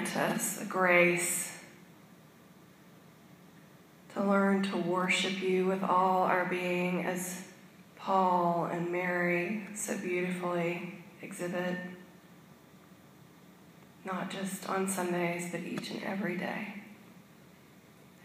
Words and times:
grant 0.00 0.16
us 0.16 0.56
the 0.56 0.64
grace 0.64 1.58
to 4.14 4.24
learn 4.24 4.62
to 4.62 4.76
worship 4.76 5.42
you 5.42 5.66
with 5.66 5.82
all 5.82 6.22
our 6.22 6.46
being 6.46 7.04
as 7.04 7.42
Paul 7.96 8.68
and 8.72 8.90
Mary 8.90 9.66
so 9.74 9.96
beautifully 9.98 10.94
exhibit, 11.20 11.76
not 14.04 14.30
just 14.30 14.68
on 14.70 14.88
Sundays, 14.88 15.50
but 15.50 15.60
each 15.60 15.90
and 15.90 16.02
every 16.02 16.36
day, 16.36 16.74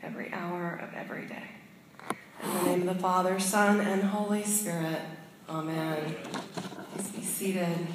every 0.01 0.31
hour 0.31 0.79
of 0.81 0.93
every 0.93 1.25
day. 1.25 1.43
In 2.41 2.53
the 2.53 2.63
name 2.63 2.87
of 2.87 2.95
the 2.95 3.01
Father, 3.01 3.37
Son, 3.39 3.81
and 3.81 4.01
Holy 4.01 4.43
Spirit, 4.43 5.01
Amen. 5.49 6.15
Please 6.93 7.09
be 7.09 7.21
seated. 7.21 7.87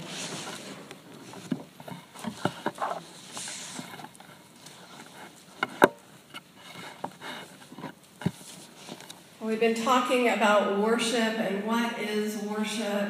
We've 9.43 9.59
been 9.59 9.75
talking 9.75 10.29
about 10.29 10.79
worship 10.81 11.17
and 11.17 11.65
what 11.65 11.99
is 11.99 12.37
worship, 12.43 13.09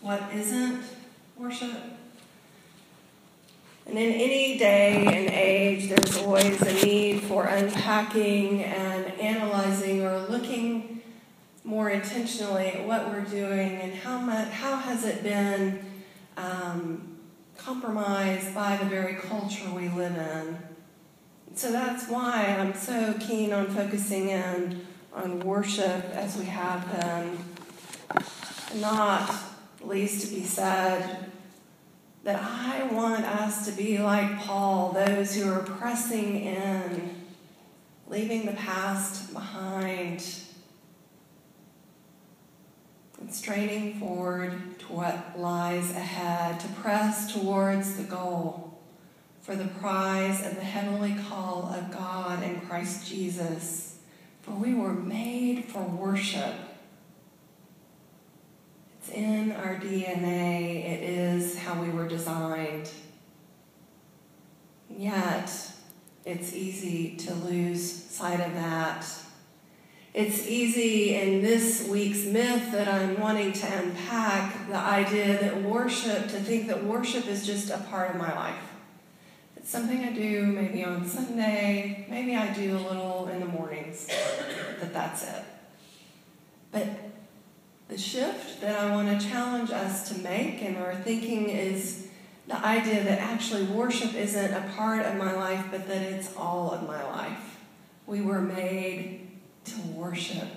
what 0.00 0.22
isn't 0.32 0.84
worship. 1.36 1.76
And 3.84 3.98
in 3.98 4.12
any 4.12 4.58
day 4.58 5.04
and 5.04 5.28
age, 5.28 5.88
there's 5.88 6.18
always 6.18 6.62
a 6.62 6.72
need 6.86 7.22
for 7.22 7.46
unpacking 7.46 8.62
and 8.62 9.06
analyzing 9.18 10.06
or 10.06 10.20
looking 10.20 11.02
more 11.64 11.90
intentionally 11.90 12.68
at 12.68 12.86
what 12.86 13.08
we're 13.08 13.24
doing 13.24 13.80
and 13.80 13.92
how 13.92 14.20
much, 14.20 14.50
how 14.50 14.76
has 14.76 15.04
it 15.04 15.24
been 15.24 15.84
um, 16.36 17.16
compromised 17.58 18.54
by 18.54 18.76
the 18.76 18.84
very 18.84 19.16
culture 19.16 19.68
we 19.74 19.88
live 19.88 20.16
in. 20.16 20.58
So 21.56 21.72
that's 21.72 22.08
why 22.08 22.56
I'm 22.56 22.72
so 22.72 23.14
keen 23.18 23.52
on 23.52 23.66
focusing 23.66 24.28
in 24.28 24.86
on 25.12 25.40
worship 25.40 26.04
as 26.14 26.36
we 26.36 26.44
have 26.44 26.90
been. 27.00 28.80
Not 28.80 29.32
least 29.82 30.26
to 30.26 30.34
be 30.34 30.42
said 30.42 31.26
that 32.22 32.40
I 32.40 32.84
want 32.92 33.24
us 33.24 33.66
to 33.66 33.72
be 33.72 33.98
like 33.98 34.38
Paul, 34.40 34.92
those 34.92 35.34
who 35.34 35.50
are 35.50 35.62
pressing 35.62 36.40
in, 36.40 37.16
leaving 38.06 38.46
the 38.46 38.52
past 38.52 39.32
behind, 39.32 40.24
and 43.18 43.32
straining 43.32 43.98
forward 43.98 44.78
to 44.80 44.86
what 44.86 45.38
lies 45.38 45.90
ahead, 45.92 46.60
to 46.60 46.68
press 46.68 47.32
towards 47.32 47.96
the 47.96 48.04
goal 48.04 48.78
for 49.40 49.56
the 49.56 49.64
prize 49.64 50.46
of 50.46 50.54
the 50.54 50.64
heavenly 50.64 51.16
call 51.28 51.72
of 51.74 51.90
God 51.90 52.42
in 52.42 52.60
Christ 52.60 53.08
Jesus 53.08 53.89
we 54.58 54.74
were 54.74 54.92
made 54.92 55.66
for 55.66 55.82
worship. 55.82 56.54
It's 58.98 59.10
in 59.10 59.52
our 59.52 59.76
DNA, 59.76 60.84
it 60.84 61.02
is 61.02 61.58
how 61.58 61.80
we 61.80 61.90
were 61.90 62.08
designed. 62.08 62.90
Yet, 64.88 65.50
it's 66.24 66.54
easy 66.54 67.16
to 67.16 67.34
lose 67.34 67.90
sight 67.90 68.40
of 68.40 68.52
that. 68.54 69.06
It's 70.12 70.46
easy 70.48 71.14
in 71.14 71.40
this 71.40 71.86
week's 71.88 72.24
myth 72.24 72.72
that 72.72 72.88
I'm 72.88 73.20
wanting 73.20 73.52
to 73.52 73.78
unpack 73.78 74.68
the 74.68 74.76
idea 74.76 75.40
that 75.40 75.62
worship, 75.62 76.24
to 76.24 76.40
think 76.40 76.66
that 76.66 76.84
worship 76.84 77.26
is 77.28 77.46
just 77.46 77.70
a 77.70 77.78
part 77.78 78.10
of 78.10 78.16
my 78.16 78.34
life. 78.34 78.70
It's 79.60 79.68
something 79.68 80.02
I 80.02 80.12
do 80.12 80.46
maybe 80.46 80.82
on 80.82 81.06
Sunday, 81.06 82.06
maybe 82.08 82.34
I 82.34 82.50
do 82.54 82.78
a 82.78 82.80
little 82.80 83.28
in 83.28 83.40
the 83.40 83.46
mornings, 83.46 84.08
but 84.80 84.90
that's 84.90 85.22
it. 85.24 85.44
But 86.72 86.86
the 87.88 87.98
shift 87.98 88.62
that 88.62 88.80
I 88.80 88.90
want 88.90 89.20
to 89.20 89.28
challenge 89.28 89.70
us 89.70 90.08
to 90.08 90.18
make 90.20 90.62
in 90.62 90.76
our 90.76 90.94
thinking 90.94 91.50
is 91.50 92.08
the 92.48 92.56
idea 92.64 93.04
that 93.04 93.18
actually 93.18 93.64
worship 93.64 94.14
isn't 94.14 94.54
a 94.54 94.72
part 94.76 95.04
of 95.04 95.16
my 95.16 95.34
life, 95.34 95.66
but 95.70 95.86
that 95.88 96.00
it's 96.00 96.34
all 96.38 96.70
of 96.70 96.86
my 96.86 97.04
life. 97.04 97.58
We 98.06 98.22
were 98.22 98.40
made 98.40 99.28
to 99.66 99.80
worship 99.88 100.48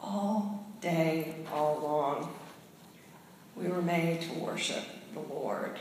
all 0.00 0.68
day, 0.80 1.34
all 1.52 1.80
long. 1.82 2.32
We 3.56 3.66
were 3.66 3.82
made 3.82 4.20
to 4.22 4.34
worship 4.34 4.84
the 5.14 5.20
Lord. 5.20 5.80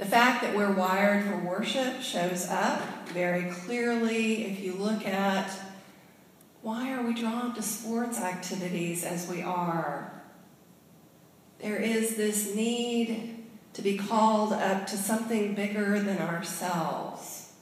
The 0.00 0.06
fact 0.06 0.40
that 0.42 0.56
we're 0.56 0.72
wired 0.72 1.26
for 1.26 1.36
worship 1.36 2.00
shows 2.00 2.48
up 2.48 2.80
very 3.10 3.50
clearly 3.50 4.46
if 4.46 4.60
you 4.60 4.72
look 4.72 5.06
at 5.06 5.52
why 6.62 6.94
are 6.94 7.02
we 7.02 7.12
drawn 7.12 7.54
to 7.54 7.60
sports 7.60 8.18
activities 8.18 9.04
as 9.04 9.28
we 9.28 9.42
are? 9.42 10.10
There 11.58 11.76
is 11.76 12.16
this 12.16 12.54
need 12.54 13.44
to 13.74 13.82
be 13.82 13.98
called 13.98 14.54
up 14.54 14.86
to 14.86 14.96
something 14.96 15.52
bigger 15.52 16.00
than 16.00 16.16
ourselves. 16.16 17.52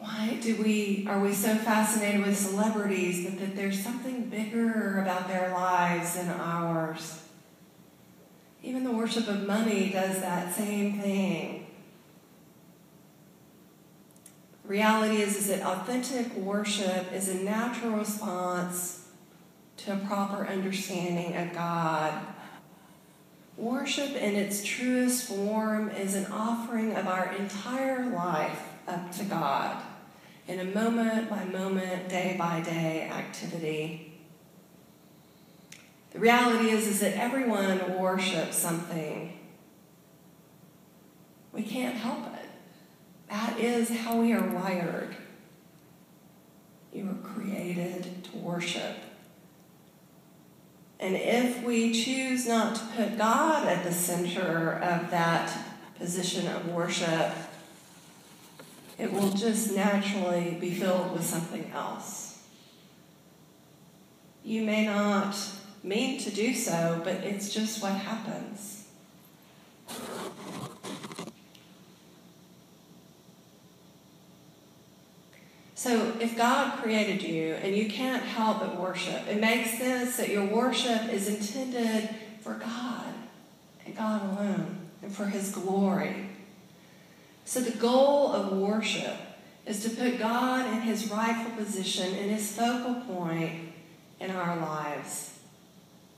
Why 0.00 0.36
do 0.42 0.60
we 0.60 1.06
are 1.08 1.20
we 1.20 1.32
so 1.32 1.54
fascinated 1.54 2.26
with 2.26 2.36
celebrities 2.36 3.32
that, 3.32 3.54
there's 3.54 3.80
something 3.80 4.28
bigger 4.28 5.00
about 5.00 5.28
their 5.28 5.52
lives 5.52 6.16
than 6.16 6.30
ours? 6.30 7.23
Even 8.64 8.82
the 8.82 8.92
worship 8.92 9.28
of 9.28 9.46
money 9.46 9.90
does 9.90 10.22
that 10.22 10.54
same 10.54 10.98
thing. 10.98 11.66
Reality 14.64 15.20
is, 15.20 15.36
is 15.36 15.48
that 15.48 15.60
authentic 15.60 16.34
worship 16.34 17.12
is 17.12 17.28
a 17.28 17.34
natural 17.34 17.92
response 17.92 19.08
to 19.76 19.92
a 19.92 19.96
proper 19.96 20.46
understanding 20.46 21.36
of 21.36 21.52
God. 21.52 22.18
Worship 23.58 24.12
in 24.16 24.34
its 24.34 24.64
truest 24.64 25.28
form 25.28 25.90
is 25.90 26.14
an 26.14 26.32
offering 26.32 26.96
of 26.96 27.06
our 27.06 27.34
entire 27.34 28.06
life 28.06 28.62
up 28.88 29.12
to 29.12 29.24
God 29.24 29.82
in 30.48 30.60
a 30.60 30.64
moment 30.64 31.28
by 31.28 31.44
moment, 31.44 32.08
day 32.08 32.34
by 32.38 32.62
day 32.62 33.10
activity. 33.10 34.13
The 36.14 36.20
reality 36.20 36.70
is, 36.70 36.86
is 36.86 37.00
that 37.00 37.14
everyone 37.14 37.98
worships 37.98 38.56
something. 38.56 39.36
We 41.52 41.64
can't 41.64 41.96
help 41.96 42.26
it. 42.34 42.48
That 43.28 43.58
is 43.58 43.90
how 43.90 44.20
we 44.20 44.32
are 44.32 44.46
wired. 44.46 45.16
You 46.92 47.06
were 47.06 47.28
created 47.28 48.22
to 48.24 48.36
worship. 48.36 48.96
And 51.00 51.16
if 51.16 51.64
we 51.64 51.92
choose 51.92 52.46
not 52.46 52.76
to 52.76 52.84
put 52.96 53.18
God 53.18 53.66
at 53.66 53.82
the 53.82 53.92
center 53.92 54.74
of 54.74 55.10
that 55.10 55.52
position 55.98 56.46
of 56.46 56.68
worship, 56.68 57.32
it 58.98 59.12
will 59.12 59.30
just 59.30 59.74
naturally 59.74 60.56
be 60.60 60.72
filled 60.72 61.12
with 61.12 61.24
something 61.24 61.72
else. 61.74 62.40
You 64.44 64.62
may 64.62 64.86
not 64.86 65.36
mean 65.84 66.18
to 66.18 66.30
do 66.30 66.54
so, 66.54 67.00
but 67.04 67.16
it's 67.16 67.52
just 67.52 67.82
what 67.82 67.92
happens. 67.92 68.86
So, 75.74 76.14
if 76.18 76.34
God 76.34 76.78
created 76.78 77.22
you 77.22 77.52
and 77.54 77.76
you 77.76 77.90
can't 77.90 78.22
help 78.22 78.60
but 78.60 78.80
worship, 78.80 79.28
it 79.28 79.38
makes 79.38 79.76
sense 79.76 80.16
that 80.16 80.30
your 80.30 80.46
worship 80.46 81.12
is 81.12 81.28
intended 81.28 82.08
for 82.40 82.54
God 82.54 83.12
and 83.84 83.94
God 83.94 84.22
alone 84.22 84.78
and 85.02 85.14
for 85.14 85.26
His 85.26 85.50
glory. 85.50 86.30
So, 87.44 87.60
the 87.60 87.76
goal 87.76 88.32
of 88.32 88.56
worship 88.56 89.16
is 89.66 89.82
to 89.82 89.90
put 89.90 90.18
God 90.18 90.72
in 90.72 90.80
His 90.80 91.10
rightful 91.10 91.54
position 91.62 92.14
and 92.14 92.30
His 92.30 92.50
focal 92.50 92.94
point 93.02 93.74
in 94.20 94.30
our 94.30 94.56
lives 94.56 95.33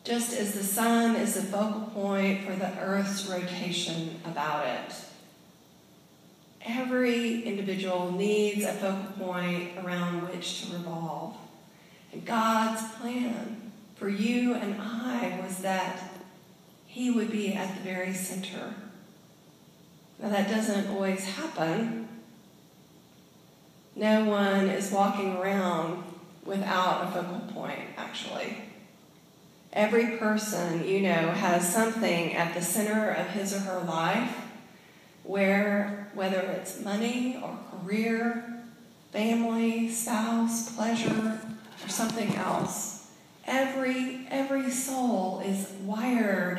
just 0.06 0.32
as 0.35 0.53
the 0.53 0.62
sun 0.62 1.17
is 1.17 1.35
the 1.35 1.43
focal 1.43 1.81
point 1.93 2.44
for 2.44 2.55
the 2.55 2.79
earth's 2.79 3.26
rotation 3.26 4.20
about 4.25 4.64
it. 4.64 4.94
Every 6.64 7.43
individual 7.43 8.12
needs 8.12 8.64
a 8.64 8.73
focal 8.73 9.26
point 9.26 9.73
around 9.85 10.29
which 10.29 10.62
to 10.62 10.75
revolve. 10.75 11.37
And 12.12 12.25
God's 12.25 12.82
plan 12.94 13.73
for 13.97 14.08
you 14.08 14.55
and 14.55 14.81
I 14.81 15.41
was 15.44 15.58
that 15.58 16.00
He 16.87 17.11
would 17.11 17.32
be 17.32 17.55
at 17.55 17.75
the 17.75 17.82
very 17.82 18.14
center. 18.14 18.75
Now, 20.20 20.29
that 20.29 20.49
doesn't 20.49 20.88
always 20.88 21.25
happen. 21.25 22.08
No 23.97 24.25
one 24.25 24.69
is 24.69 24.93
walking 24.93 25.37
around 25.37 26.05
without 26.44 27.08
a 27.08 27.11
focal 27.11 27.41
point, 27.53 27.81
actually. 27.97 28.65
Every 29.76 30.17
person 30.17 30.88
you 30.88 31.02
know 31.02 31.32
has 31.32 31.70
something 31.70 32.32
at 32.32 32.55
the 32.55 32.62
center 32.62 33.11
of 33.11 33.26
his 33.26 33.52
or 33.52 33.58
her 33.58 33.81
life 33.81 34.34
where, 35.23 36.08
whether 36.14 36.40
it's 36.40 36.81
money 36.81 37.38
or 37.43 37.58
career, 37.70 38.62
family, 39.12 39.90
spouse, 39.90 40.75
pleasure, 40.75 41.38
or 41.84 41.88
something 41.88 42.34
else, 42.37 43.11
every, 43.44 44.26
every 44.31 44.70
soul 44.70 45.43
is 45.44 45.70
wired 45.82 46.58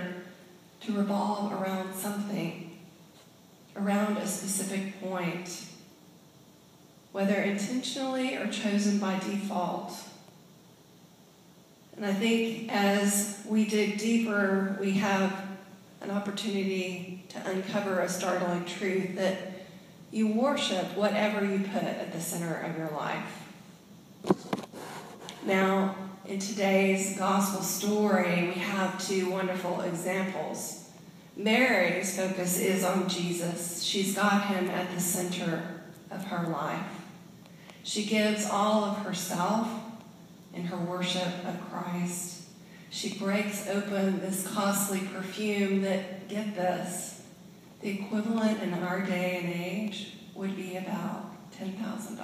to 0.81 0.91
revolve 0.91 1.51
around 1.53 1.95
something, 1.95 2.77
around 3.75 4.17
a 4.17 4.27
specific 4.27 5.01
point, 5.01 5.65
whether 7.13 7.41
intentionally 7.41 8.35
or 8.35 8.45
chosen 8.45 8.99
by 8.99 9.17
default. 9.17 10.06
And 11.97 12.05
I 12.05 12.13
think 12.13 12.71
as 12.71 13.41
we 13.47 13.65
dig 13.65 13.97
deeper, 13.97 14.77
we 14.79 14.91
have 14.91 15.47
an 16.01 16.11
opportunity 16.11 17.25
to 17.29 17.49
uncover 17.49 18.01
a 18.01 18.07
startling 18.07 18.65
truth 18.65 19.15
that 19.15 19.35
you 20.11 20.27
worship 20.27 20.95
whatever 20.95 21.43
you 21.43 21.59
put 21.59 21.83
at 21.83 22.13
the 22.13 22.21
center 22.21 22.53
of 22.61 22.77
your 22.77 22.89
life. 22.91 23.43
Now, 25.43 25.95
in 26.27 26.37
today's 26.37 27.17
gospel 27.17 27.63
story, 27.63 28.53
we 28.53 28.61
have 28.61 29.03
two 29.03 29.31
wonderful 29.31 29.81
examples. 29.81 30.89
Mary's 31.35 32.15
focus 32.15 32.59
is 32.59 32.83
on 32.83 33.09
Jesus. 33.09 33.81
She's 33.81 34.15
got 34.15 34.45
him 34.47 34.69
at 34.69 34.93
the 34.93 34.99
center 34.99 35.81
of 36.11 36.25
her 36.25 36.47
life. 36.47 36.85
She 37.81 38.05
gives 38.05 38.47
all 38.47 38.83
of 38.83 38.97
herself 38.99 39.67
in 40.53 40.65
her 40.65 40.77
worship 40.77 41.45
of 41.45 41.69
Christ. 41.69 42.43
She 42.89 43.17
breaks 43.17 43.67
open 43.67 44.19
this 44.19 44.47
costly 44.47 44.99
perfume 44.99 45.81
that, 45.81 46.27
get 46.29 46.55
this, 46.55 47.21
the 47.81 47.89
equivalent 47.89 48.61
in 48.63 48.73
our 48.73 49.01
day 49.01 49.39
and 49.43 49.53
age 49.53 50.13
would 50.33 50.55
be 50.55 50.77
about 50.77 51.51
$10,000. 51.59 52.17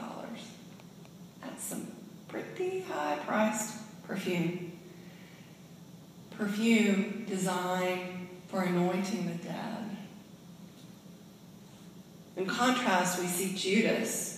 That's 1.42 1.64
some 1.64 1.88
pretty 2.28 2.82
high 2.82 3.20
priced 3.26 3.76
perfume. 4.04 4.72
Perfume 6.32 7.26
designed 7.28 8.30
for 8.48 8.64
anointing 8.64 9.28
the 9.28 9.44
dead. 9.44 9.98
In 12.36 12.48
contrast, 12.48 13.20
we 13.20 13.28
see 13.28 13.56
Judas 13.56 14.33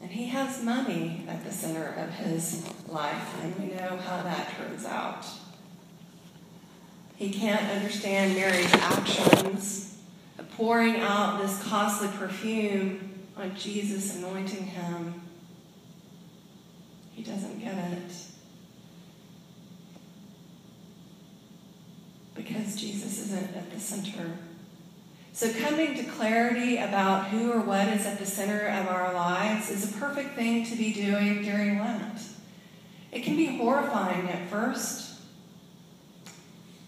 and 0.00 0.10
he 0.10 0.26
has 0.26 0.62
money 0.62 1.24
at 1.28 1.44
the 1.44 1.50
center 1.50 1.94
of 1.98 2.10
his 2.14 2.64
life, 2.88 3.42
and 3.42 3.58
we 3.58 3.74
know 3.74 3.96
how 3.96 4.22
that 4.22 4.54
turns 4.56 4.84
out. 4.86 5.26
He 7.16 7.30
can't 7.30 7.68
understand 7.72 8.34
Mary's 8.34 8.72
actions 8.74 9.98
of 10.38 10.48
pouring 10.52 11.00
out 11.00 11.42
this 11.42 11.60
costly 11.64 12.08
perfume 12.16 13.08
on 13.36 13.56
Jesus, 13.56 14.16
anointing 14.16 14.64
him. 14.64 15.20
He 17.12 17.24
doesn't 17.24 17.58
get 17.58 17.74
it. 17.74 18.12
Because 22.36 22.76
Jesus 22.76 23.18
isn't 23.18 23.56
at 23.56 23.72
the 23.72 23.80
center 23.80 24.38
so, 25.38 25.52
coming 25.52 25.94
to 25.94 26.02
clarity 26.02 26.78
about 26.78 27.28
who 27.28 27.52
or 27.52 27.60
what 27.60 27.86
is 27.86 28.04
at 28.06 28.18
the 28.18 28.26
center 28.26 28.66
of 28.70 28.88
our 28.88 29.14
lives 29.14 29.70
is 29.70 29.88
a 29.88 29.96
perfect 29.96 30.34
thing 30.34 30.66
to 30.66 30.74
be 30.74 30.92
doing 30.92 31.42
during 31.42 31.78
Lent. 31.78 32.18
It 33.12 33.22
can 33.22 33.36
be 33.36 33.56
horrifying 33.56 34.28
at 34.30 34.50
first, 34.50 35.20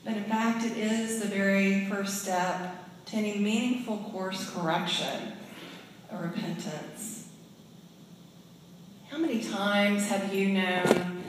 but 0.05 0.17
in 0.17 0.25
fact, 0.25 0.65
it 0.65 0.77
is 0.77 1.21
the 1.21 1.29
very 1.29 1.87
first 1.87 2.23
step 2.25 2.75
to 3.07 3.17
any 3.17 3.39
meaningful 3.39 3.99
course 4.11 4.51
correction 4.51 5.35
or 6.11 6.23
repentance. 6.23 7.29
How 9.11 9.19
many 9.19 9.45
times 9.45 10.09
have 10.09 10.35
you 10.35 10.49
known 10.49 11.23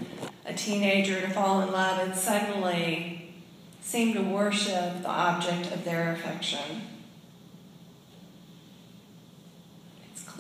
a 0.48 0.56
teenager 0.56 1.22
to 1.22 1.30
fall 1.30 1.62
in 1.62 1.72
love 1.72 2.00
and 2.00 2.16
suddenly 2.16 3.36
seem 3.80 4.16
to 4.16 4.24
worship 4.24 5.04
the 5.04 5.10
object 5.10 5.72
of 5.72 5.86
their 5.86 6.14
affection? 6.14 6.82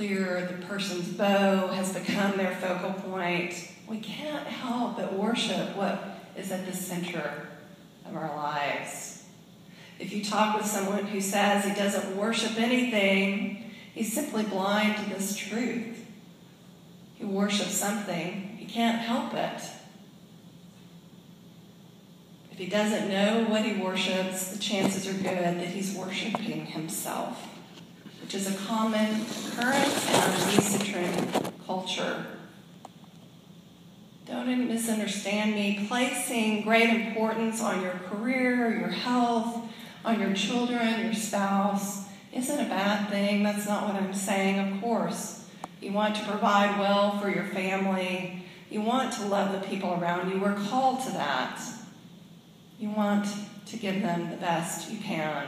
Clear, 0.01 0.48
the 0.48 0.65
person's 0.65 1.09
beau 1.09 1.68
has 1.75 1.94
become 1.94 2.36
their 2.36 2.56
focal 2.56 2.92
point. 2.92 3.71
We 3.88 4.00
can't 4.00 4.48
help 4.48 4.98
but 4.98 5.13
worship 5.13 5.75
what 5.75 6.18
is 6.36 6.51
at 6.51 6.65
the 6.65 6.74
center 6.75 7.50
of 8.07 8.15
our 8.15 8.36
lives. 8.36 9.25
If 10.00 10.12
you 10.12 10.25
talk 10.25 10.57
with 10.57 10.65
someone 10.65 11.06
who 11.06 11.21
says 11.21 11.65
he 11.65 11.75
doesn't 11.75 12.18
worship 12.18 12.57
anything, 12.57 13.71
he's 13.94 14.12
simply 14.12 14.42
blind 14.42 14.98
to 14.98 15.09
this 15.13 15.36
truth. 15.36 16.03
He 17.13 17.24
worships 17.24 17.77
something, 17.77 18.57
he 18.57 18.65
can't 18.65 18.98
help 18.98 19.36
it. 19.36 19.62
If 22.51 22.57
he 22.57 22.65
doesn't 22.65 23.07
know 23.07 23.45
what 23.48 23.63
he 23.65 23.80
worships, 23.80 24.48
the 24.48 24.57
chances 24.57 25.07
are 25.07 25.13
good 25.13 25.59
that 25.59 25.68
he's 25.68 25.94
worshiping 25.94 26.65
himself 26.65 27.38
which 28.21 28.35
is 28.35 28.53
a 28.53 28.57
common 28.65 29.21
occurrence 29.21 30.09
in 30.09 30.15
our 30.15 30.29
recentering 30.51 31.51
culture. 31.65 32.25
Don't 34.25 34.68
misunderstand 34.68 35.53
me. 35.56 35.85
Placing 35.88 36.62
great 36.62 36.89
importance 36.89 37.62
on 37.62 37.81
your 37.81 37.91
career, 37.91 38.79
your 38.79 38.89
health, 38.89 39.68
on 40.06 40.19
your 40.19 40.33
children, 40.33 41.03
your 41.03 41.13
spouse 41.13 42.07
isn't 42.33 42.59
a 42.59 42.69
bad 42.69 43.09
thing. 43.09 43.44
That's 43.44 43.68
not 43.68 43.85
what 43.85 44.01
I'm 44.01 44.13
saying, 44.13 44.59
of 44.59 44.81
course. 44.81 45.50
You 45.81 45.91
want 45.91 46.15
to 46.15 46.24
provide 46.24 46.79
well 46.79 47.19
for 47.19 47.29
your 47.29 47.44
family. 47.45 48.45
You 48.69 48.81
want 48.81 49.12
to 49.13 49.25
love 49.25 49.51
the 49.51 49.67
people 49.67 50.00
around 50.00 50.31
you. 50.31 50.39
We're 50.39 50.56
called 50.69 51.03
to 51.03 51.12
that. 51.12 51.62
You 52.79 52.89
want 52.89 53.27
to 53.65 53.77
give 53.77 54.01
them 54.01 54.29
the 54.29 54.38
best 54.38 54.89
you 54.91 55.00
can. 55.00 55.45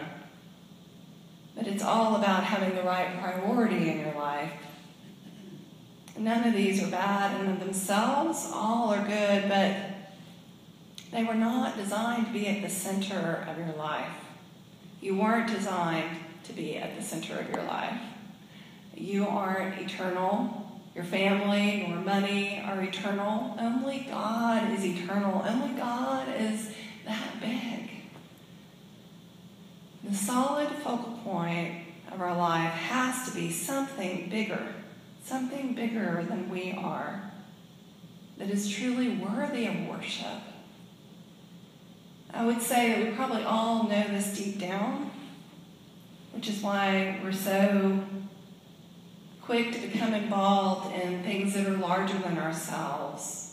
But 1.55 1.67
it's 1.67 1.83
all 1.83 2.15
about 2.15 2.43
having 2.43 2.75
the 2.75 2.83
right 2.83 3.19
priority 3.19 3.89
in 3.89 3.99
your 3.99 4.15
life. 4.15 4.51
None 6.17 6.47
of 6.47 6.53
these 6.53 6.83
are 6.83 6.91
bad 6.91 7.41
in 7.41 7.59
themselves, 7.59 8.49
all 8.53 8.93
are 8.93 9.07
good, 9.07 9.49
but 9.49 9.75
they 11.11 11.23
were 11.23 11.33
not 11.33 11.75
designed 11.75 12.27
to 12.27 12.33
be 12.33 12.47
at 12.47 12.61
the 12.61 12.69
center 12.69 13.45
of 13.47 13.57
your 13.57 13.75
life. 13.75 14.15
You 15.01 15.15
weren't 15.15 15.47
designed 15.47 16.17
to 16.45 16.53
be 16.53 16.77
at 16.77 16.95
the 16.97 17.03
center 17.03 17.37
of 17.37 17.49
your 17.49 17.63
life. 17.63 17.99
You 18.95 19.27
aren't 19.27 19.79
eternal. 19.79 20.81
Your 20.95 21.03
family 21.03 21.85
nor 21.87 21.97
money 21.97 22.63
are 22.65 22.81
eternal. 22.81 23.55
Only 23.59 24.07
God 24.09 24.71
is 24.71 24.85
eternal. 24.85 25.43
Only 25.45 25.73
God 25.75 26.27
is 26.39 26.71
that 27.05 27.39
big. 27.41 27.89
The 30.03 30.13
solid 30.13 30.67
focal 30.83 31.17
point 31.23 31.85
of 32.11 32.19
our 32.19 32.35
life 32.35 32.73
has 32.73 33.29
to 33.29 33.35
be 33.35 33.49
something 33.49 34.27
bigger, 34.29 34.73
something 35.23 35.73
bigger 35.73 36.25
than 36.27 36.49
we 36.49 36.73
are, 36.73 37.31
that 38.37 38.49
is 38.49 38.69
truly 38.69 39.09
worthy 39.15 39.65
of 39.65 39.87
worship. 39.87 40.41
I 42.33 42.45
would 42.45 42.61
say 42.61 42.89
that 42.89 43.07
we 43.07 43.15
probably 43.15 43.43
all 43.43 43.83
know 43.83 44.07
this 44.09 44.37
deep 44.37 44.59
down, 44.59 45.09
which 46.33 46.49
is 46.49 46.61
why 46.61 47.21
we're 47.23 47.31
so 47.31 48.03
quick 49.41 49.71
to 49.71 49.87
become 49.87 50.13
involved 50.13 50.93
in 50.95 51.23
things 51.23 51.53
that 51.53 51.65
are 51.65 51.77
larger 51.77 52.17
than 52.17 52.37
ourselves 52.37 53.52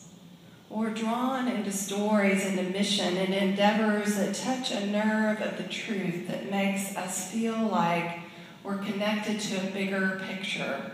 or 0.71 0.89
drawn 0.91 1.49
into 1.49 1.73
stories 1.73 2.47
and 2.47 2.57
into 2.59 2.71
mission 2.71 3.17
and 3.17 3.35
endeavors 3.35 4.15
that 4.15 4.35
touch 4.35 4.71
a 4.71 4.87
nerve 4.87 5.41
of 5.43 5.59
the 5.59 5.65
truth 5.65 6.29
that 6.29 6.49
makes 6.49 6.97
us 6.97 7.31
feel 7.33 7.59
like 7.67 8.21
we're 8.63 8.79
connected 8.79 9.41
to 9.41 9.57
a 9.57 9.71
bigger 9.73 10.23
picture. 10.29 10.93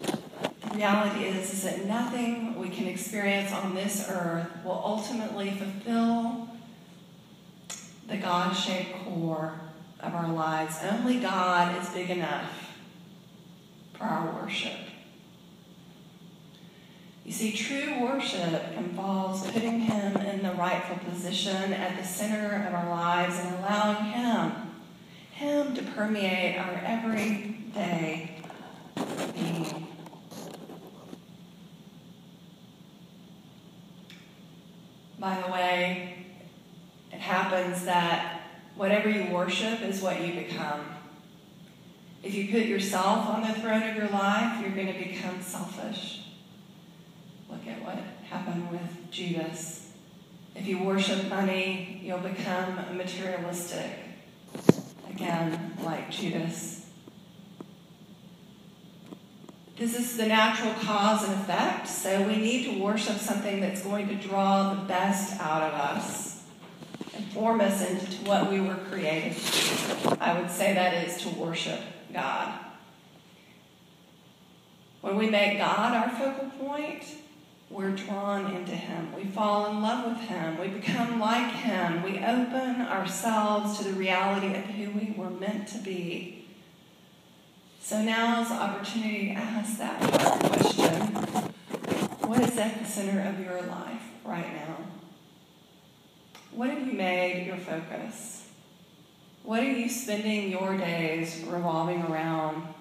The 0.00 0.74
reality 0.74 1.24
is, 1.24 1.52
is 1.52 1.62
that 1.62 1.86
nothing 1.86 2.58
we 2.58 2.68
can 2.68 2.86
experience 2.86 3.52
on 3.52 3.74
this 3.74 4.06
earth 4.10 4.48
will 4.64 4.82
ultimately 4.84 5.50
fulfill 5.50 6.48
the 8.06 8.18
God 8.18 8.52
shaped 8.52 8.92
core 9.04 9.54
of 10.00 10.14
our 10.14 10.28
lives. 10.28 10.76
Only 10.82 11.20
God 11.20 11.80
is 11.80 11.88
big 11.90 12.10
enough 12.10 12.74
for 13.94 14.04
our 14.04 14.42
worship. 14.42 14.87
You 17.28 17.34
see, 17.34 17.52
true 17.52 18.00
worship 18.00 18.62
involves 18.78 19.46
putting 19.50 19.80
Him 19.80 20.16
in 20.16 20.42
the 20.42 20.52
rightful 20.52 20.96
position 21.10 21.74
at 21.74 21.98
the 21.98 22.02
center 22.02 22.66
of 22.66 22.72
our 22.72 22.88
lives 22.88 23.38
and 23.38 23.54
allowing 23.56 24.02
Him, 24.06 24.52
Him 25.32 25.74
to 25.74 25.82
permeate 25.82 26.56
our 26.56 26.80
everyday 26.82 28.34
being. 29.34 29.88
By 35.18 35.42
the 35.42 35.52
way, 35.52 36.24
it 37.12 37.20
happens 37.20 37.84
that 37.84 38.40
whatever 38.74 39.10
you 39.10 39.30
worship 39.30 39.82
is 39.82 40.00
what 40.00 40.26
you 40.26 40.32
become. 40.32 40.80
If 42.22 42.34
you 42.34 42.50
put 42.50 42.64
yourself 42.64 43.28
on 43.28 43.42
the 43.42 43.52
throne 43.60 43.82
of 43.82 43.96
your 43.96 44.08
life, 44.08 44.62
you're 44.62 44.70
going 44.70 44.90
to 44.90 44.98
become 44.98 45.42
selfish. 45.42 46.22
Look 47.50 47.66
at 47.66 47.82
what 47.82 47.98
happened 48.28 48.70
with 48.70 49.10
Judas. 49.10 49.90
If 50.54 50.66
you 50.66 50.82
worship 50.82 51.28
money, 51.28 52.00
you'll 52.02 52.18
become 52.18 52.74
materialistic. 52.96 53.90
Again, 55.08 55.76
like 55.82 56.10
Judas. 56.10 56.86
This 59.76 59.96
is 59.96 60.16
the 60.16 60.26
natural 60.26 60.74
cause 60.74 61.22
and 61.22 61.34
effect, 61.34 61.86
so 61.86 62.26
we 62.26 62.36
need 62.36 62.64
to 62.64 62.82
worship 62.82 63.16
something 63.16 63.60
that's 63.60 63.82
going 63.82 64.08
to 64.08 64.14
draw 64.16 64.74
the 64.74 64.80
best 64.82 65.40
out 65.40 65.62
of 65.62 65.72
us 65.72 66.42
and 67.14 67.24
form 67.26 67.60
us 67.60 67.88
into 67.88 68.28
what 68.28 68.50
we 68.50 68.60
were 68.60 68.74
created 68.90 69.36
to 69.36 69.78
I 70.20 70.40
would 70.40 70.50
say 70.50 70.74
that 70.74 71.06
is 71.06 71.22
to 71.22 71.28
worship 71.30 71.80
God. 72.12 72.58
When 75.00 75.16
we 75.16 75.30
make 75.30 75.58
God 75.58 75.94
our 75.94 76.10
focal 76.10 76.50
point, 76.66 77.04
we're 77.70 77.90
drawn 77.90 78.54
into 78.54 78.72
Him. 78.72 79.14
We 79.14 79.24
fall 79.24 79.66
in 79.66 79.82
love 79.82 80.06
with 80.06 80.20
Him. 80.28 80.58
We 80.58 80.68
become 80.68 81.20
like 81.20 81.52
Him. 81.52 82.02
We 82.02 82.18
open 82.18 82.80
ourselves 82.82 83.78
to 83.78 83.84
the 83.84 83.92
reality 83.92 84.54
of 84.54 84.64
who 84.64 84.90
we 84.90 85.14
were 85.16 85.30
meant 85.30 85.68
to 85.68 85.78
be. 85.78 86.46
So 87.82 88.02
now 88.02 88.42
is 88.42 88.48
the 88.48 88.54
opportunity 88.54 89.28
to 89.28 89.32
ask 89.32 89.78
that 89.78 90.00
question 90.50 90.90
What 92.26 92.40
is 92.42 92.56
at 92.58 92.78
the 92.78 92.84
center 92.84 93.28
of 93.28 93.40
your 93.40 93.62
life 93.62 94.02
right 94.24 94.52
now? 94.54 94.76
What 96.52 96.70
have 96.70 96.86
you 96.86 96.94
made 96.94 97.46
your 97.46 97.58
focus? 97.58 98.46
What 99.42 99.60
are 99.60 99.70
you 99.70 99.88
spending 99.88 100.50
your 100.50 100.76
days 100.76 101.44
revolving 101.46 102.02
around? 102.02 102.74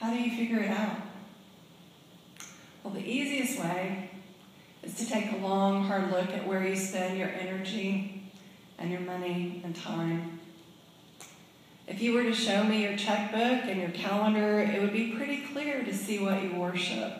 How 0.00 0.12
do 0.12 0.20
you 0.20 0.36
figure 0.36 0.60
it 0.60 0.70
out? 0.70 1.05
Well, 2.86 2.94
the 2.94 3.04
easiest 3.04 3.58
way 3.58 4.10
is 4.84 4.94
to 4.94 5.06
take 5.06 5.32
a 5.32 5.38
long, 5.38 5.82
hard 5.82 6.12
look 6.12 6.28
at 6.28 6.46
where 6.46 6.64
you 6.64 6.76
spend 6.76 7.18
your 7.18 7.30
energy 7.30 8.30
and 8.78 8.92
your 8.92 9.00
money 9.00 9.60
and 9.64 9.74
time. 9.74 10.38
If 11.88 12.00
you 12.00 12.14
were 12.14 12.22
to 12.22 12.32
show 12.32 12.62
me 12.62 12.84
your 12.84 12.96
checkbook 12.96 13.68
and 13.68 13.80
your 13.80 13.90
calendar, 13.90 14.60
it 14.60 14.80
would 14.80 14.92
be 14.92 15.10
pretty 15.16 15.38
clear 15.52 15.82
to 15.82 15.92
see 15.92 16.20
what 16.20 16.40
you 16.44 16.54
worship. 16.54 17.12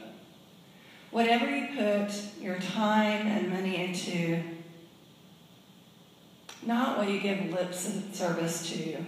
Whatever 1.11 1.51
you 1.51 1.67
put 1.77 2.13
your 2.41 2.61
time 2.61 3.27
and 3.27 3.51
money 3.51 3.89
into, 3.89 4.41
not 6.65 6.97
what 6.97 7.09
you 7.09 7.19
give 7.19 7.53
lip 7.53 7.75
service 7.75 8.71
to, 8.71 8.99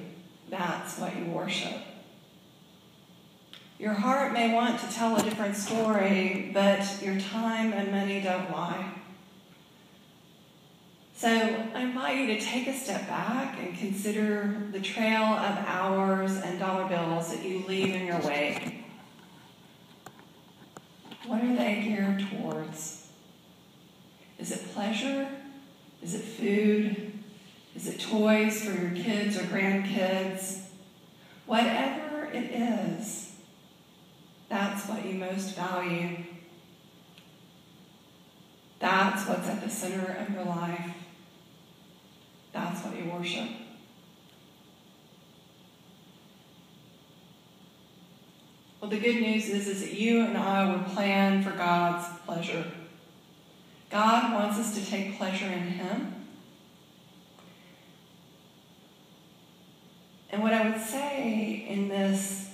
that's 0.51 0.99
what 0.99 1.17
you 1.17 1.27
worship. 1.27 1.88
Your 3.79 3.93
heart 3.93 4.33
may 4.33 4.53
want 4.53 4.81
to 4.81 4.93
tell 4.93 5.17
a 5.17 5.23
different 5.23 5.55
story, 5.55 6.51
but 6.53 7.01
your 7.01 7.19
time 7.21 7.73
and 7.73 7.93
money 7.93 8.21
don't 8.21 8.51
lie. 8.51 8.93
So 11.15 11.29
I 11.29 11.83
invite 11.83 12.19
you 12.19 12.27
to 12.29 12.41
take 12.41 12.67
a 12.67 12.73
step 12.73 13.07
back 13.07 13.57
and 13.61 13.77
consider 13.79 14.63
the 14.73 14.81
trail 14.81 15.23
of 15.23 15.59
hours 15.67 16.37
and 16.39 16.59
dollar 16.59 16.89
bills 16.89 17.33
that 17.33 17.45
you 17.45 17.65
leave 17.69 17.95
in 17.95 18.05
your 18.05 18.21
wake. 18.21 18.85
What 21.27 21.45
are 21.45 21.57
they 21.57 21.83
geared 21.83 22.27
towards? 22.31 23.07
Is 24.41 24.51
it 24.51 24.73
pleasure? 24.73 25.29
Is 26.03 26.15
it 26.15 26.23
food? 26.23 27.13
Is 27.77 27.87
it 27.87 28.01
toys 28.01 28.65
for 28.65 28.73
your 28.73 28.91
kids 28.91 29.37
or 29.37 29.43
grandkids? 29.43 30.63
Whatever 31.47 32.27
it 32.33 32.51
is, 32.53 33.28
that's 34.49 34.89
what 34.89 35.05
you 35.05 35.15
most 35.15 35.55
value. 35.55 36.17
That's 38.79 39.29
what's 39.29 39.49
at 39.49 39.63
the 39.63 39.69
center 39.69 40.17
of 40.21 40.33
your 40.33 40.45
life. 40.45 40.93
That's 42.53 42.85
what 42.85 42.97
you 42.97 43.11
worship. 43.11 43.49
Well, 48.81 48.91
the 48.91 48.99
good 48.99 49.21
news 49.21 49.49
is, 49.49 49.67
is 49.67 49.81
that 49.81 49.95
you 49.95 50.23
and 50.23 50.39
I 50.39 50.73
were 50.73 50.85
planned 50.95 51.45
for 51.45 51.51
God's 51.51 52.07
pleasure. 52.25 52.65
God 53.91 54.33
wants 54.33 54.59
us 54.59 54.75
to 54.79 54.91
take 54.91 55.19
pleasure 55.19 55.47
in 55.47 55.63
Him. 55.63 56.15
And 60.31 60.43
what 60.43 60.53
I 60.53 60.71
would 60.71 60.81
say 60.81 61.67
in 61.69 61.89
this 61.89 62.48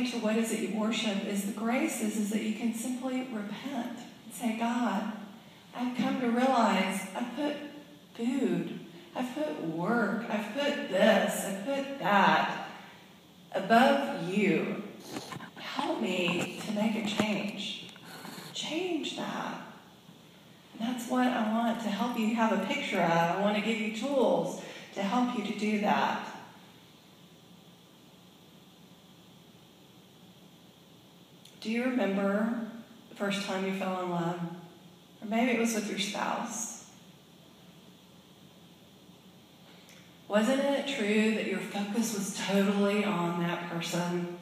to 0.00 0.18
what 0.18 0.36
is 0.36 0.52
it 0.52 0.60
you 0.60 0.78
worship 0.78 1.26
is 1.26 1.46
the 1.46 1.52
grace 1.52 2.00
is, 2.00 2.30
that 2.30 2.42
you 2.42 2.54
can 2.54 2.74
simply 2.74 3.28
repent 3.32 3.98
and 4.24 4.32
say, 4.32 4.58
God, 4.58 5.12
I've 5.74 5.96
come 5.96 6.20
to 6.20 6.30
realize 6.30 7.06
I 7.14 7.24
put 7.36 7.56
food 8.14 8.80
I've 9.14 9.34
put 9.34 9.62
work, 9.66 10.24
I've 10.30 10.54
put 10.54 10.88
this, 10.88 11.44
I've 11.44 11.64
put 11.66 11.98
that 11.98 12.68
above 13.54 14.28
you. 14.28 14.82
Help 15.56 16.00
me 16.00 16.60
to 16.66 16.72
make 16.72 16.96
a 16.96 17.06
change. 17.06 17.90
Change 18.54 19.16
that. 19.16 19.60
That's 20.80 21.08
what 21.10 21.26
I 21.26 21.52
want 21.52 21.80
to 21.82 21.88
help 21.88 22.18
you 22.18 22.34
have 22.34 22.52
a 22.52 22.64
picture 22.66 23.02
of. 23.02 23.10
I 23.10 23.40
want 23.40 23.56
to 23.56 23.62
give 23.62 23.78
you 23.78 23.94
tools 23.94 24.62
to 24.94 25.02
help 25.02 25.36
you 25.36 25.44
to 25.44 25.58
do 25.58 25.80
that. 25.82 26.26
Do 31.62 31.70
you 31.70 31.84
remember 31.84 32.66
the 33.08 33.14
first 33.14 33.46
time 33.46 33.64
you 33.64 33.74
fell 33.74 34.02
in 34.02 34.10
love? 34.10 34.40
Or 35.20 35.28
maybe 35.28 35.52
it 35.52 35.60
was 35.60 35.74
with 35.76 35.88
your 35.88 36.00
spouse. 36.00 36.86
Wasn't 40.26 40.58
it 40.58 40.88
true 40.88 41.36
that 41.36 41.46
your 41.46 41.60
focus 41.60 42.14
was 42.18 42.36
totally 42.48 43.04
on 43.04 43.40
that 43.44 43.70
person? 43.70 44.38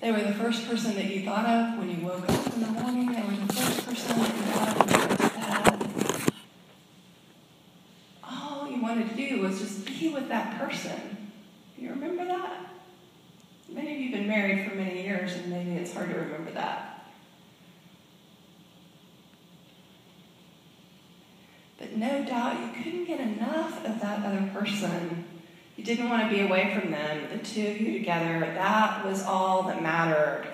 They 0.00 0.10
were 0.10 0.22
the 0.22 0.32
first 0.32 0.66
person 0.66 0.94
that 0.94 1.14
you 1.14 1.24
thought 1.24 1.44
of 1.44 1.78
when 1.78 1.90
you 1.90 2.06
woke 2.06 2.26
up 2.26 2.54
in 2.54 2.62
the 2.62 2.68
morning. 2.68 3.12
They 3.12 3.20
were 3.20 3.36
the 3.36 3.52
first 3.52 3.86
person 3.86 4.18
that 4.18 4.34
you 4.34 4.42
thought 4.44 4.68
of 4.68 4.78
when 4.78 5.00
you 5.00 5.16
to 5.16 6.20
bed. 6.20 6.32
All 8.24 8.66
you 8.70 8.80
wanted 8.80 9.10
to 9.10 9.14
do 9.14 9.42
was 9.42 9.60
just 9.60 9.84
be 9.84 10.08
with 10.08 10.28
that 10.28 10.58
person. 10.58 11.28
Do 11.76 11.82
you 11.82 11.90
remember 11.90 12.24
that? 12.24 12.72
Many 13.74 13.94
of 13.94 14.00
you 14.00 14.10
have 14.10 14.12
been 14.12 14.20
married 14.32 14.66
for 14.66 14.74
many 14.74 15.02
years, 15.02 15.34
and 15.34 15.48
maybe 15.48 15.72
it's 15.72 15.92
hard 15.92 16.08
to 16.08 16.16
remember 16.16 16.50
that. 16.52 17.04
But 21.78 21.96
no 21.96 22.24
doubt 22.24 22.60
you 22.60 22.82
couldn't 22.82 23.04
get 23.04 23.20
enough 23.20 23.84
of 23.84 24.00
that 24.00 24.24
other 24.24 24.50
person. 24.54 25.26
You 25.76 25.84
didn't 25.84 26.08
want 26.08 26.22
to 26.22 26.34
be 26.34 26.40
away 26.40 26.74
from 26.74 26.90
them. 26.90 27.28
The 27.30 27.44
two 27.44 27.66
of 27.66 27.80
you 27.80 27.92
together, 27.98 28.40
that 28.40 29.04
was 29.04 29.22
all 29.22 29.64
that 29.64 29.82
mattered. 29.82 30.46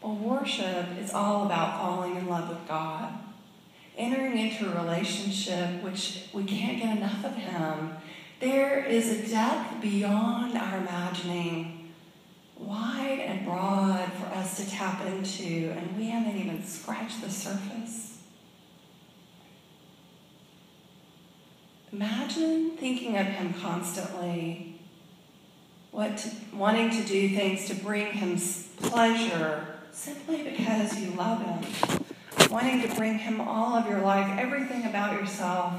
Well, 0.00 0.14
worship 0.14 0.86
is 1.00 1.12
all 1.12 1.46
about 1.46 1.80
falling 1.80 2.16
in 2.16 2.28
love 2.28 2.48
with 2.48 2.68
God, 2.68 3.12
entering 3.96 4.38
into 4.38 4.70
a 4.70 4.82
relationship 4.82 5.82
which 5.82 6.24
we 6.32 6.44
can't 6.44 6.78
get 6.78 6.96
enough 6.96 7.24
of 7.24 7.34
Him. 7.34 7.96
There 8.40 8.84
is 8.84 9.10
a 9.10 9.28
depth 9.28 9.80
beyond 9.80 10.56
our 10.56 10.78
imagining 10.78 11.92
wide 12.58 13.20
and 13.20 13.44
broad 13.44 14.12
for 14.12 14.26
us 14.26 14.56
to 14.58 14.70
tap 14.70 15.04
into, 15.06 15.72
and 15.76 15.96
we 15.96 16.06
haven't 16.08 16.36
even 16.36 16.64
scratched 16.64 17.22
the 17.22 17.30
surface. 17.30 18.18
Imagine 21.92 22.72
thinking 22.76 23.16
of 23.16 23.26
Him 23.26 23.54
constantly, 23.54 24.80
what 25.90 26.18
to, 26.18 26.30
wanting 26.52 26.90
to 26.90 27.02
do 27.04 27.28
things 27.30 27.66
to 27.68 27.74
bring 27.74 28.12
Him 28.12 28.38
pleasure 28.76 29.66
simply 29.92 30.42
because 30.42 30.98
you 31.00 31.12
love 31.12 31.42
Him, 31.42 32.04
wanting 32.50 32.82
to 32.82 32.94
bring 32.94 33.18
Him 33.18 33.40
all 33.40 33.74
of 33.74 33.88
your 33.88 34.00
life, 34.00 34.38
everything 34.38 34.84
about 34.84 35.18
yourself. 35.18 35.74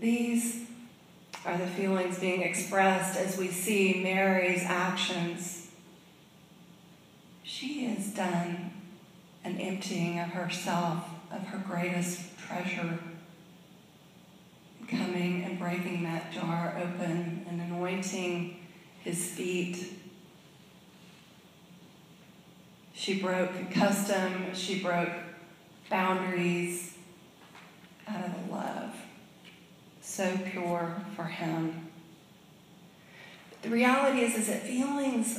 These 0.00 0.66
are 1.44 1.56
the 1.56 1.66
feelings 1.66 2.18
being 2.18 2.42
expressed 2.42 3.18
as 3.18 3.38
we 3.38 3.48
see 3.48 4.02
Mary's 4.02 4.62
actions. 4.64 5.68
She 7.42 7.84
has 7.84 8.08
done 8.08 8.70
an 9.44 9.58
emptying 9.58 10.18
of 10.18 10.28
herself, 10.28 11.04
of 11.32 11.42
her 11.48 11.58
greatest 11.58 12.38
treasure, 12.38 12.98
coming 14.88 15.44
and 15.44 15.58
breaking 15.58 16.02
that 16.04 16.32
jar 16.32 16.76
open 16.78 17.46
and 17.48 17.60
anointing 17.60 18.56
his 19.02 19.30
feet 19.30 19.92
She 23.00 23.18
broke 23.18 23.70
custom, 23.70 24.52
she 24.52 24.82
broke 24.82 25.08
boundaries 25.88 26.98
out 28.06 28.22
of 28.22 28.50
love. 28.50 28.94
So 30.02 30.36
pure 30.36 30.96
for 31.16 31.24
him. 31.24 31.88
But 33.48 33.62
the 33.62 33.70
reality 33.70 34.20
is, 34.20 34.36
is 34.36 34.48
that 34.48 34.64
feelings 34.64 35.38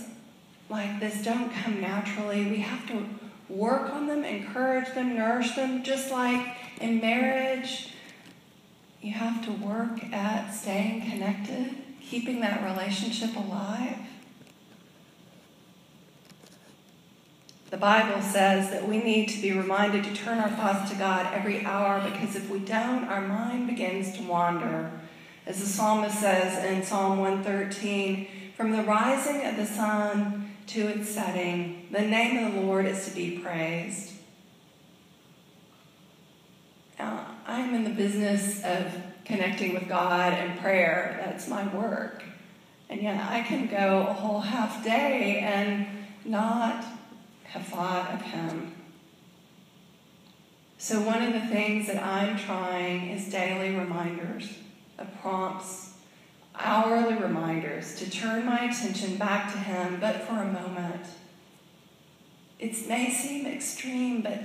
like 0.70 1.00
this 1.00 1.24
don't 1.24 1.54
come 1.54 1.80
naturally. 1.80 2.50
We 2.50 2.62
have 2.62 2.88
to 2.88 3.06
work 3.48 3.94
on 3.94 4.08
them, 4.08 4.24
encourage 4.24 4.92
them, 4.96 5.14
nourish 5.14 5.52
them, 5.52 5.84
just 5.84 6.10
like 6.10 6.44
in 6.80 7.00
marriage. 7.00 7.94
You 9.04 9.12
have 9.12 9.46
to 9.46 9.52
work 9.52 10.04
at 10.12 10.50
staying 10.50 11.12
connected, 11.12 11.76
keeping 12.02 12.40
that 12.42 12.64
relationship 12.64 13.36
alive. 13.36 14.00
The 17.72 17.78
Bible 17.78 18.22
says 18.22 18.70
that 18.72 18.86
we 18.86 18.98
need 18.98 19.30
to 19.30 19.42
be 19.42 19.54
reminded 19.54 20.04
to 20.04 20.14
turn 20.14 20.40
our 20.40 20.50
thoughts 20.50 20.92
to 20.92 20.98
God 20.98 21.34
every 21.34 21.66
hour 21.66 22.02
because 22.12 22.36
if 22.36 22.50
we 22.50 22.60
don't, 22.60 23.06
our 23.06 23.22
mind 23.22 23.68
begins 23.68 24.12
to 24.18 24.24
wander. 24.24 24.92
As 25.46 25.62
the 25.62 25.66
psalmist 25.66 26.20
says 26.20 26.66
in 26.66 26.84
Psalm 26.84 27.20
113, 27.20 28.28
from 28.58 28.74
the 28.74 28.84
rising 28.84 29.46
of 29.46 29.56
the 29.56 29.66
sun 29.66 30.52
to 30.68 30.88
its 30.90 31.08
setting, 31.08 31.88
the 31.92 32.02
name 32.02 32.46
of 32.46 32.56
the 32.56 32.62
Lord 32.62 32.86
is 32.86 33.08
to 33.08 33.16
be 33.16 33.40
praised. 33.40 34.16
Now, 37.00 37.26
I'm 37.48 37.74
in 37.74 37.86
the 37.86 37.90
business 37.92 38.62
of 38.66 38.94
connecting 39.24 39.74
with 39.74 39.88
God 39.88 40.34
and 40.34 40.60
prayer. 40.60 41.22
That's 41.24 41.48
my 41.48 41.74
work. 41.74 42.22
And 42.90 43.02
yet 43.02 43.26
I 43.32 43.44
can 43.44 43.68
go 43.68 44.08
a 44.10 44.14
whole 44.14 44.42
half 44.42 44.84
day 44.84 45.40
and 45.40 45.88
not 46.26 46.84
have 47.52 47.68
thought 47.68 48.14
of 48.14 48.22
him. 48.22 48.74
So, 50.78 51.02
one 51.02 51.22
of 51.22 51.34
the 51.34 51.48
things 51.48 51.88
that 51.88 52.02
I'm 52.02 52.38
trying 52.38 53.10
is 53.10 53.30
daily 53.30 53.76
reminders, 53.76 54.58
of 54.98 55.08
prompts, 55.22 55.94
hourly 56.58 57.16
reminders 57.16 57.96
to 57.96 58.10
turn 58.10 58.46
my 58.46 58.70
attention 58.70 59.18
back 59.18 59.52
to 59.52 59.60
him, 59.60 60.00
but 60.00 60.22
for 60.22 60.42
a 60.42 60.46
moment. 60.46 61.06
It 62.58 62.88
may 62.88 63.10
seem 63.10 63.46
extreme, 63.46 64.22
but 64.22 64.40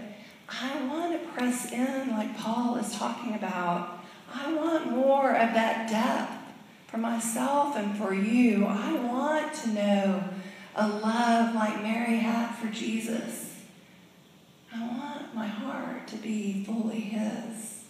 I 0.49 0.85
want 0.87 1.13
to 1.13 1.29
press 1.29 1.73
in 1.73 2.11
like 2.11 2.37
Paul 2.37 2.77
is 2.77 2.93
talking 2.97 3.35
about. 3.35 4.01
I 4.35 4.53
want 4.53 4.91
more 4.91 5.31
of 5.31 5.55
that 5.55 5.89
depth 5.89 6.33
for 6.89 6.99
myself 6.99 7.77
and 7.77 7.97
for 7.97 8.13
you. 8.13 8.67
I 8.67 8.93
want 8.95 9.55
to 9.55 9.69
know 9.71 10.25
a 10.77 10.87
love 10.87 11.55
like 11.55 11.83
Mary 11.83 12.19
had 12.19 12.55
for 12.55 12.69
Jesus. 12.69 13.55
I 14.75 14.87
want 14.87 15.35
my 15.35 15.47
heart 15.47 16.07
to 16.09 16.17
be 16.17 16.65
fully 16.65 17.01
His 17.01 17.85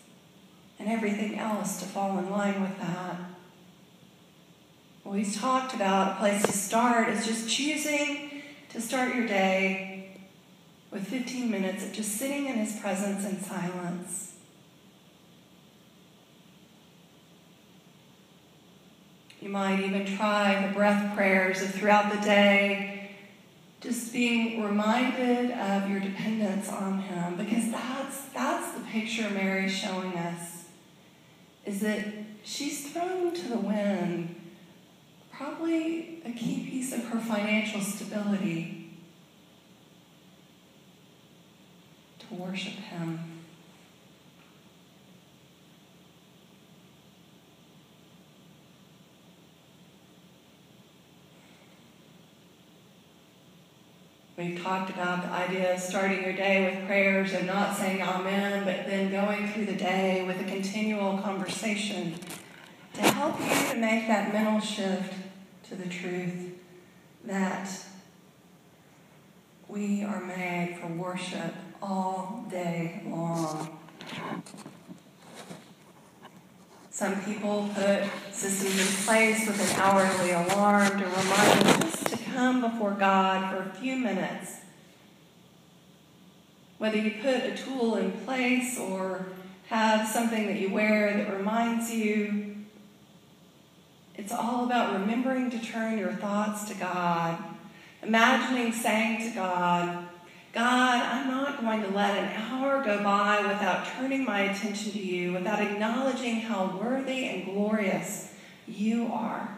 and 0.78 0.88
everything 0.88 1.37
else 1.37 1.81
to 1.81 1.85
fall 1.85 2.19
in 2.19 2.31
line 2.31 2.62
with 2.62 2.78
that. 2.78 3.16
Well, 5.02 5.14
he's 5.14 5.37
talked 5.37 5.75
about 5.75 6.12
a 6.12 6.19
place 6.21 6.43
to 6.43 6.52
start 6.52 7.09
is 7.09 7.26
just 7.26 7.49
choosing 7.50 8.43
to 8.71 8.81
start 8.81 9.14
your 9.16 9.26
day 9.26 10.16
with 10.93 11.09
15 11.09 11.50
minutes 11.50 11.85
of 11.85 11.93
just 11.93 12.12
sitting 12.12 12.47
in 12.47 12.55
His 12.55 12.78
presence 12.78 13.25
in 13.25 13.40
silence. 13.40 14.36
You 19.40 19.49
might 19.50 19.81
even 19.81 20.07
try 20.16 20.66
the 20.66 20.75
breath 20.75 21.14
prayers 21.14 21.62
of 21.62 21.73
throughout 21.73 22.12
the 22.12 22.21
day, 22.21 23.11
just 23.81 24.12
being 24.12 24.62
reminded 24.62 25.50
of 25.52 25.88
your 25.88 26.00
dependence 26.00 26.69
on 26.69 27.00
Him, 27.00 27.37
because 27.37 27.71
that's, 27.71 28.25
that's 28.35 28.72
the 28.72 28.85
picture 28.87 29.29
Mary's 29.31 29.72
showing 29.72 30.14
us, 30.14 30.64
is 31.64 31.81
that 31.81 32.05
she's 32.42 32.90
thrown 32.90 33.35
to 33.35 33.49
the 33.49 33.59
wind 33.59 34.35
probably 35.31 36.22
a 36.25 36.33
key 36.33 36.66
piece 36.70 36.92
of 36.92 37.05
her 37.09 37.20
financial 37.20 37.81
stability 37.81 38.90
to 42.18 42.35
worship 42.35 42.72
Him. 42.72 43.36
We've 54.37 54.62
talked 54.62 54.90
about 54.90 55.22
the 55.22 55.31
idea 55.31 55.72
of 55.72 55.81
starting 55.81 56.22
your 56.22 56.35
day 56.35 56.66
with 56.66 56.87
prayers 56.87 57.33
and 57.33 57.46
not 57.46 57.75
saying 57.75 58.03
amen, 58.03 58.66
but 58.66 58.87
then 58.87 59.11
going 59.11 59.49
through 59.49 59.64
the 59.64 59.77
day 59.77 60.25
with 60.27 60.38
a 60.38 60.44
continual 60.44 61.16
conversation 61.16 62.14
to 62.92 63.01
help 63.01 63.40
you 63.40 63.72
to 63.72 63.79
make 63.79 64.07
that 64.09 64.35
mental 64.35 64.61
shift 64.61 65.14
to 65.70 65.75
the 65.75 65.88
truth 65.88 66.53
that 67.25 67.70
we 69.68 70.05
are 70.05 70.20
made 70.20 70.77
for 70.83 70.88
worship 70.88 71.55
all 71.81 72.44
day 72.51 73.01
long. 73.07 73.79
Some 76.96 77.22
people 77.24 77.68
put 77.74 78.04
systems 78.32 78.80
in 78.80 79.04
place 79.04 79.46
with 79.46 79.61
an 79.61 79.82
hourly 79.82 80.30
alarm 80.30 80.98
to 80.98 81.04
remind 81.04 81.61
them 81.61 81.80
just 81.82 82.06
to 82.06 82.16
come 82.16 82.62
before 82.62 82.92
God 82.92 83.52
for 83.52 83.68
a 83.68 83.74
few 83.74 83.98
minutes. 83.98 84.61
Whether 86.78 86.96
you 86.96 87.16
put 87.20 87.35
a 87.35 87.54
tool 87.54 87.96
in 87.96 88.12
place 88.12 88.78
or 88.78 89.26
have 89.66 90.09
something 90.09 90.46
that 90.46 90.59
you 90.59 90.70
wear 90.70 91.12
that 91.12 91.37
reminds 91.37 91.92
you, 91.92 92.56
it's 94.14 94.32
all 94.32 94.64
about 94.64 94.98
remembering 94.98 95.50
to 95.50 95.59
turn 95.59 95.98
your 95.98 96.14
thoughts 96.14 96.64
to 96.70 96.74
God, 96.76 97.37
imagining 98.02 98.72
saying 98.72 99.28
to 99.28 99.35
God, 99.35 100.09
God, 100.57 101.03
I'm 101.03 101.29
not 101.29 101.61
going 101.61 101.83
to 101.83 101.90
let 101.90 102.16
an 102.16 102.33
hour 102.33 102.83
go 102.83 103.05
by 103.05 103.42
without 103.42 103.87
turning 103.88 104.25
my 104.25 104.40
attention 104.40 104.90
to 104.92 104.99
you, 104.99 105.35
without 105.35 105.61
acknowledging 105.61 106.37
how 106.37 106.79
worthy 106.81 107.27
and 107.27 107.45
glorious 107.45 108.33
you 108.66 109.12
are. 109.12 109.51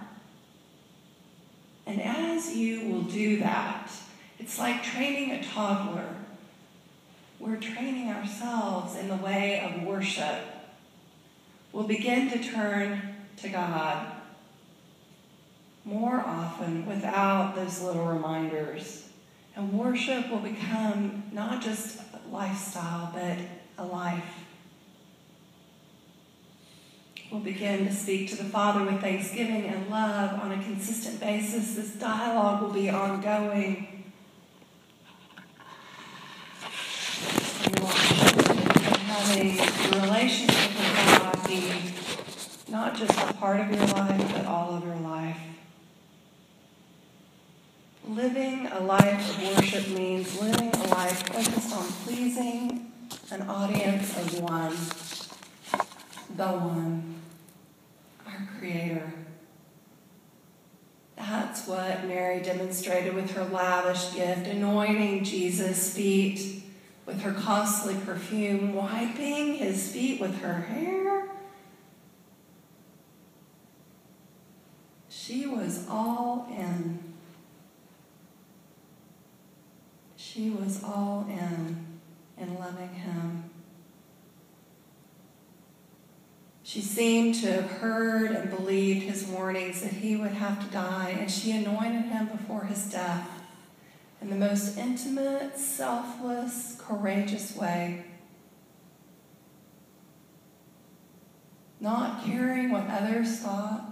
And 1.87 2.03
as 2.03 2.57
you 2.57 2.89
will 2.89 3.03
do 3.03 3.39
that, 3.39 3.93
it's 4.41 4.59
like 4.59 4.83
training 4.83 5.31
a 5.31 5.45
toddler. 5.45 6.17
We're 7.39 7.59
training 7.59 8.09
ourselves 8.09 8.97
in 8.97 9.07
the 9.07 9.15
way 9.15 9.61
of 9.61 9.85
worship. 9.85 10.41
We'll 11.73 11.87
begin 11.87 12.29
to 12.31 12.43
turn 12.43 13.15
to 13.37 13.49
God 13.49 14.05
more 15.85 16.19
often 16.19 16.87
without 16.87 17.55
those 17.55 17.83
little 17.83 18.05
reminders. 18.05 19.08
And 19.59 19.73
worship 19.73 20.31
will 20.31 20.39
become 20.39 21.25
not 21.33 21.61
just 21.61 21.99
a 21.99 22.29
lifestyle, 22.31 23.11
but 23.13 23.37
a 23.77 23.85
life. 23.85 24.23
We'll 27.33 27.41
begin 27.41 27.85
to 27.85 27.93
speak 27.93 28.31
to 28.31 28.37
the 28.37 28.45
Father 28.45 28.85
with 28.85 29.01
thanksgiving 29.01 29.65
and 29.65 29.91
love 29.91 30.39
on 30.39 30.53
a 30.53 30.63
consistent 30.63 31.19
basis. 31.19 31.75
This 31.75 31.95
dialogue 31.95 32.63
will 32.63 32.71
be 32.71 32.89
ongoing. 32.89 34.05
Have 39.07 39.37
a 39.37 40.01
relationship 40.01 40.69
with 40.69 41.19
God 41.19 41.49
be 41.49 41.73
not 42.71 42.95
just 42.95 43.19
a 43.19 43.33
part 43.35 43.59
of 43.59 43.71
your 43.71 43.87
life, 43.87 44.33
but 44.33 44.47
all 44.47 44.77
of 44.77 44.85
your 44.85 44.95
life. 44.97 45.58
Living 48.09 48.67
a 48.69 48.81
life 48.81 49.29
of 49.29 49.57
worship 49.57 49.87
means 49.89 50.41
living 50.41 50.75
a 50.75 50.87
life 50.87 51.29
focused 51.29 51.77
on 51.77 51.85
pleasing 52.05 52.91
an 53.31 53.43
audience 53.43 54.17
of 54.17 54.41
one, 54.41 54.75
the 56.35 56.59
one, 56.59 57.17
our 58.27 58.49
Creator. 58.59 59.13
That's 61.17 61.67
what 61.67 62.07
Mary 62.07 62.41
demonstrated 62.41 63.15
with 63.15 63.31
her 63.33 63.45
lavish 63.45 64.15
gift, 64.15 64.47
anointing 64.47 65.25
Jesus' 65.25 65.95
feet 65.95 66.63
with 67.05 67.21
her 67.21 67.33
costly 67.33 67.95
perfume, 68.07 68.73
wiping 68.75 69.57
his 69.57 69.93
feet 69.93 70.19
with 70.19 70.41
her 70.41 70.63
hair. 70.63 71.29
She 75.11 75.47
was 75.47 75.87
all 75.91 76.49
in. 76.51 77.08
She 80.39 80.51
was 80.51 80.85
all 80.85 81.27
in 81.29 81.85
in 82.39 82.55
loving 82.61 82.95
him. 82.95 83.51
She 86.63 86.81
seemed 86.81 87.35
to 87.41 87.51
have 87.51 87.69
heard 87.69 88.31
and 88.31 88.49
believed 88.49 89.03
his 89.03 89.27
warnings 89.27 89.83
that 89.83 89.95
he 89.95 90.15
would 90.15 90.31
have 90.31 90.65
to 90.65 90.73
die, 90.73 91.17
and 91.19 91.29
she 91.29 91.51
anointed 91.51 92.05
him 92.05 92.29
before 92.29 92.67
his 92.67 92.89
death 92.89 93.29
in 94.23 94.31
the 94.31 94.37
most 94.37 94.79
intimate, 94.79 95.59
selfless, 95.59 96.77
courageous 96.79 97.57
way. 97.57 98.05
Not 101.81 102.25
caring 102.25 102.71
what 102.71 102.87
others 102.89 103.41
thought, 103.41 103.91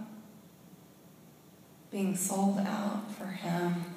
being 1.90 2.14
sold 2.14 2.58
out 2.60 3.10
for 3.10 3.26
Him. 3.26 3.95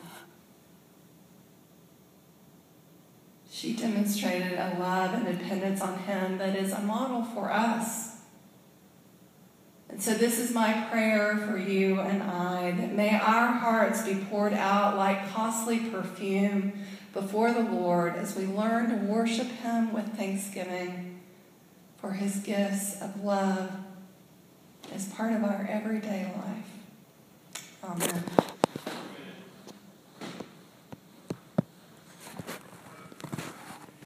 She 3.60 3.74
demonstrated 3.74 4.54
a 4.54 4.78
love 4.80 5.14
and 5.14 5.26
dependence 5.26 5.82
on 5.82 6.00
Him 6.00 6.38
that 6.38 6.56
is 6.56 6.72
a 6.72 6.80
model 6.80 7.24
for 7.24 7.52
us. 7.52 8.20
And 9.90 10.02
so, 10.02 10.14
this 10.14 10.40
is 10.40 10.54
my 10.54 10.88
prayer 10.90 11.36
for 11.36 11.58
you 11.58 12.00
and 12.00 12.24
I 12.24 12.72
that 12.72 12.94
may 12.94 13.20
our 13.20 13.48
hearts 13.48 14.04
be 14.04 14.16
poured 14.16 14.54
out 14.54 14.96
like 14.96 15.30
costly 15.34 15.80
perfume 15.80 16.72
before 17.12 17.52
the 17.52 17.64
Lord 17.64 18.16
as 18.16 18.34
we 18.34 18.46
learn 18.46 18.92
to 18.92 19.06
worship 19.12 19.48
Him 19.48 19.92
with 19.92 20.16
thanksgiving 20.16 21.20
for 21.98 22.14
His 22.14 22.38
gifts 22.38 23.02
of 23.02 23.26
love 23.26 23.72
as 24.96 25.10
part 25.10 25.34
of 25.34 25.44
our 25.44 25.68
everyday 25.70 26.32
life. 26.34 27.64
Amen. 27.84 28.24